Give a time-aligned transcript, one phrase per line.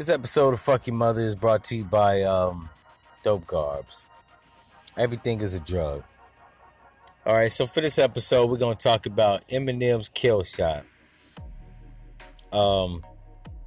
[0.00, 2.70] This episode of Fuck Your Mother is brought to you by um,
[3.22, 4.06] Dope Garbs.
[4.96, 6.04] Everything is a drug.
[7.26, 10.84] All right, so for this episode, we're going to talk about Eminem's Killshot.
[12.50, 13.04] Um,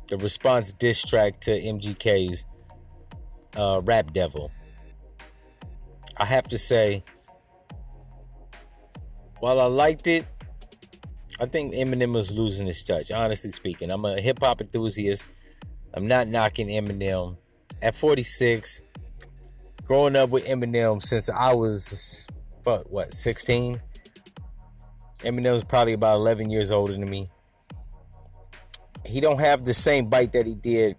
[0.07, 2.45] the response diss track to MGK's
[3.55, 4.49] uh, Rap Devil.
[6.17, 7.03] I have to say,
[9.39, 10.25] while I liked it,
[11.39, 13.91] I think Eminem was losing his touch, honestly speaking.
[13.91, 15.27] I'm a hip hop enthusiast.
[15.93, 17.37] I'm not knocking Eminem.
[17.81, 18.81] At 46,
[19.85, 22.27] growing up with Eminem since I was,
[22.63, 23.81] fuck, what, 16?
[25.19, 27.29] Eminem was probably about 11 years older than me.
[29.05, 30.95] He don't have the same bite that he did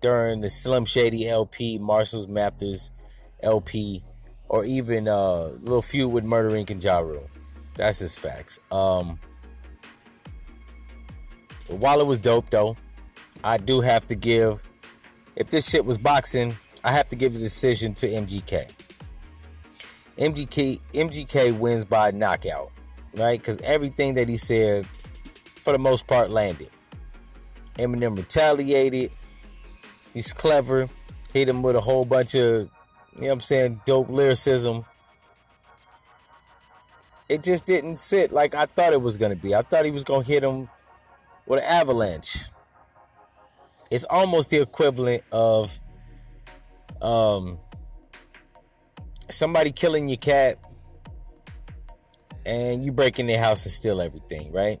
[0.00, 2.92] during the Slim Shady LP, Marshall's Mathers
[3.42, 4.04] LP,
[4.48, 6.70] or even uh, Little Feud with Murder Inc.
[6.70, 7.28] and.
[7.76, 8.58] That's just facts.
[8.70, 9.18] Um,
[11.68, 12.76] while it was dope, though,
[13.42, 14.62] I do have to give.
[15.36, 18.70] If this shit was boxing, I have to give the decision to MGK.
[20.18, 22.70] MGK MGK wins by knockout,
[23.14, 23.40] right?
[23.40, 24.86] Because everything that he said,
[25.62, 26.70] for the most part, landed.
[27.78, 29.10] Eminem retaliated.
[30.12, 30.88] He's clever.
[31.32, 32.42] Hit him with a whole bunch of,
[33.14, 34.84] you know what I'm saying, dope lyricism.
[37.28, 39.54] It just didn't sit like I thought it was going to be.
[39.54, 40.68] I thought he was going to hit him
[41.46, 42.46] with an avalanche.
[43.90, 45.78] It's almost the equivalent of
[47.02, 47.58] um,
[49.28, 50.58] somebody killing your cat
[52.46, 54.80] and you break in their house and steal everything, right?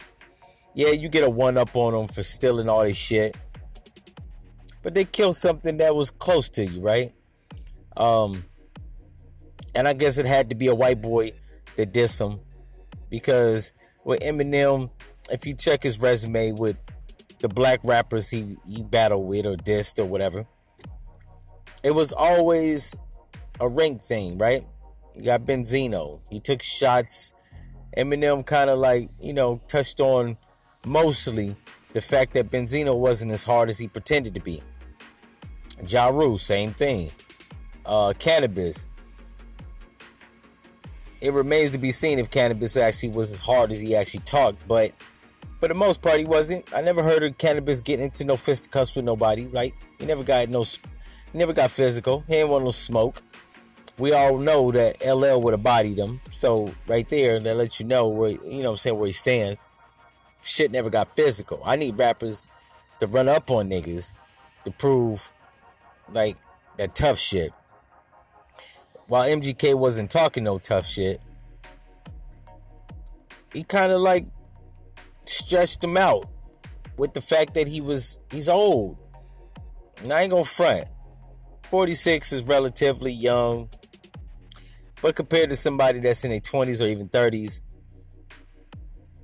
[0.74, 3.36] Yeah, you get a one up on them for stealing all this shit.
[4.82, 7.12] But they killed something that was close to you, right?
[7.96, 8.44] Um,
[9.74, 11.32] and I guess it had to be a white boy
[11.76, 12.40] that did some
[13.08, 13.72] because
[14.04, 14.90] with Eminem,
[15.30, 16.76] if you check his resume with
[17.40, 20.46] the black rappers he, he battled with or dissed or whatever,
[21.82, 22.94] it was always
[23.58, 24.64] a rank thing, right?
[25.14, 26.20] You got Benzino.
[26.30, 27.32] He took shots.
[27.96, 30.36] Eminem kind of like, you know, touched on
[30.84, 31.56] mostly
[31.92, 34.62] the fact that Benzino wasn't as hard as he pretended to be.
[35.88, 37.10] Ja Rule, same thing.
[37.84, 38.86] Uh, Canibus.
[41.20, 44.66] It remains to be seen if Canibus actually was as hard as he actually talked,
[44.68, 44.92] but
[45.60, 46.72] for the most part, he wasn't.
[46.74, 49.74] I never heard of Canibus getting into no fisticuffs with nobody, right?
[49.98, 50.78] He never got no, he
[51.34, 52.24] never got physical.
[52.26, 53.22] He ain't want no smoke.
[53.98, 56.22] We all know that LL would have bodied him.
[56.30, 59.66] So right there, that lets you know where you know I'm saying where he stands.
[60.42, 61.60] Shit never got physical.
[61.62, 62.48] I need rappers
[63.00, 64.14] to run up on niggas
[64.64, 65.30] to prove
[66.10, 66.38] like
[66.78, 67.52] that tough shit.
[69.06, 71.20] While MGK wasn't talking no tough shit,
[73.52, 74.24] he kind of like
[75.30, 76.28] stretched him out
[76.96, 78.96] with the fact that he was he's old.
[80.02, 80.88] And I ain't gonna front.
[81.70, 83.68] 46 is relatively young.
[85.02, 87.60] But compared to somebody that's in their 20s or even 30s,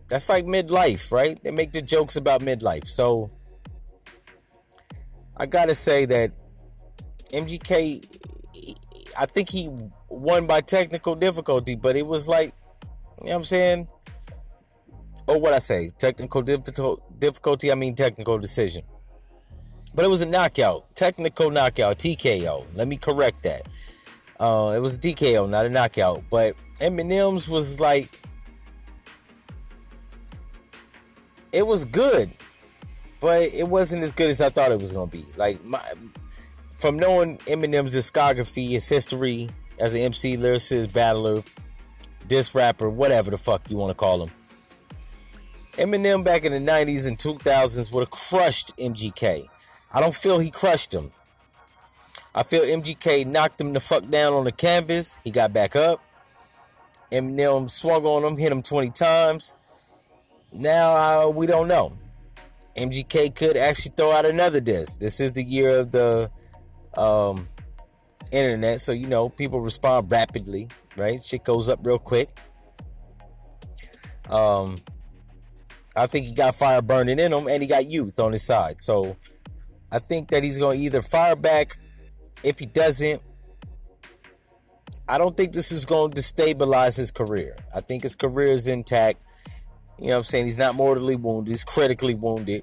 [0.08, 1.42] that's like midlife, right?
[1.42, 2.88] They make the jokes about midlife.
[2.88, 3.30] So
[5.36, 6.32] I gotta say that
[7.32, 8.06] MGK,
[9.18, 9.68] I think he
[10.08, 12.54] won by technical difficulty, but it was like,
[13.20, 13.88] you know what I'm saying?
[15.26, 18.84] Or what I say, technical difficulty, I mean technical decision.
[19.94, 22.66] But it was a knockout, technical knockout, TKO.
[22.74, 23.66] Let me correct that.
[24.38, 26.22] Uh, it was a TKO, not a knockout.
[26.30, 28.20] But Eminem's was like,
[31.50, 32.30] it was good,
[33.20, 35.24] but it wasn't as good as I thought it was gonna be.
[35.36, 35.80] Like my,
[36.70, 41.42] from knowing Eminem's discography, his history as an MC, lyricist, battler,
[42.28, 44.30] disc rapper, whatever the fuck you want to call him.
[45.76, 49.46] Eminem back in the 90s and 2000s would have crushed MGK.
[49.92, 51.12] I don't feel he crushed him.
[52.34, 55.18] I feel MGK knocked him the fuck down on the canvas.
[55.22, 56.02] He got back up.
[57.12, 59.54] Eminem swung on him, hit him 20 times.
[60.52, 61.92] Now uh, we don't know.
[62.76, 65.00] MGK could actually throw out another disc.
[65.00, 66.30] This is the year of the
[66.94, 67.48] um,
[68.30, 71.24] internet, so you know people respond rapidly, right?
[71.24, 72.30] Shit goes up real quick.
[74.28, 74.76] Um,
[75.96, 78.82] I think he got fire burning in him, and he got youth on his side.
[78.82, 79.16] So
[79.90, 81.78] I think that he's going to either fire back.
[82.42, 83.22] If he doesn't,
[85.08, 87.56] I don't think this is going to destabilize his career.
[87.74, 89.24] I think his career is intact.
[89.98, 90.44] You know what I'm saying?
[90.44, 91.50] He's not mortally wounded.
[91.50, 92.62] He's critically wounded.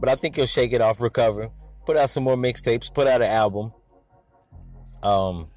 [0.00, 1.50] But I think he'll shake it off, recover,
[1.86, 3.72] put out some more mixtapes, put out an album.
[5.02, 5.48] Um,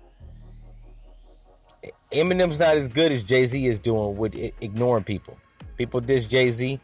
[2.12, 5.38] Eminem's not as good as Jay Z is doing with ignoring people.
[5.80, 6.78] People diss Jay Z.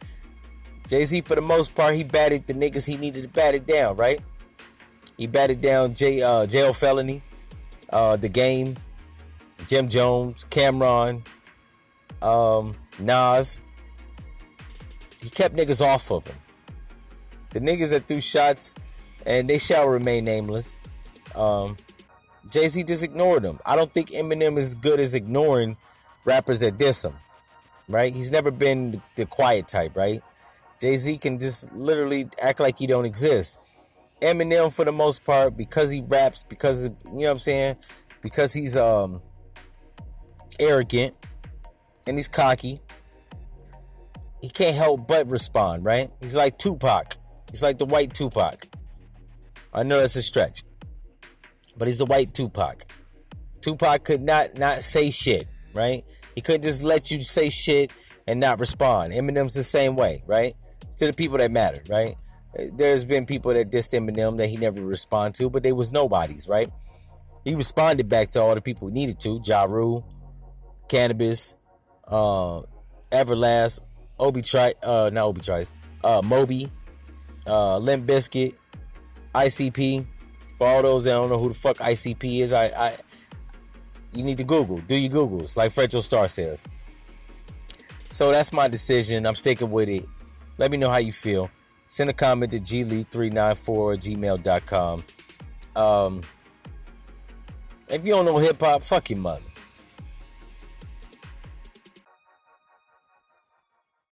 [0.88, 3.68] Jay Z, for the most part, he batted the niggas he needed to bat it
[3.68, 4.22] down, right?
[5.18, 7.22] He batted down J, uh, Jail Felony,
[7.90, 8.78] uh, The Game,
[9.68, 11.26] Jim Jones, Cam'ron,
[12.22, 13.60] um, Nas.
[15.22, 16.38] He kept niggas off of him.
[17.52, 18.78] The niggas that threw shots,
[19.26, 20.78] and they shall remain nameless.
[21.36, 21.76] Um,
[22.50, 23.60] Jay Z just ignored them.
[23.66, 25.76] I don't think Eminem is good as ignoring
[26.24, 27.16] rappers that diss him,
[27.88, 28.14] right?
[28.14, 30.22] He's never been the quiet type, right?
[30.80, 33.60] Jay Z can just literally act like he don't exist.
[34.22, 37.78] Eminem, for the most part, because he raps, because of, you know what I'm saying,
[38.22, 39.22] because he's um
[40.60, 41.16] arrogant
[42.08, 42.82] and he's cocky,
[44.42, 46.12] he can't help but respond, right?
[46.22, 47.16] He's like Tupac.
[47.52, 48.68] He's like the white Tupac.
[49.74, 50.64] I know that's a stretch
[51.78, 52.86] but he's the white Tupac.
[53.62, 56.06] Tupac could not not say shit, right?
[56.36, 57.92] He couldn't just let you say shit
[58.28, 59.14] and not respond.
[59.14, 60.56] Eminem's the same way, right?
[60.98, 62.16] To the people that matter, right?
[62.74, 66.48] There's been people that dissed Eminem that he never responded to, but they was nobodies,
[66.48, 66.70] right?
[67.44, 69.42] He responded back to all the people he needed to.
[69.44, 70.06] Ja Rule,
[70.88, 71.54] Canibus,
[72.08, 72.62] uh,
[73.12, 73.82] Everlast,
[74.20, 75.74] Obi Tri uh not Obi Trice,
[76.04, 76.70] uh Moby,
[77.46, 78.56] uh Limp Bizkit,
[79.34, 80.06] ICP,
[80.58, 82.98] for all those that don't know who the fuck ICP is, I, I
[84.16, 84.78] you need to Google.
[84.80, 86.64] Do your Googles, like Fredro Starr says.
[88.12, 89.26] So that's my decision.
[89.26, 90.08] I'm sticking with it.
[90.58, 91.50] Let me know how you feel.
[91.88, 93.36] Send a comment to glee394
[94.18, 95.04] gmail.com.
[95.76, 96.22] Um,
[97.90, 99.42] if you don't know hip hop, fuck your mother.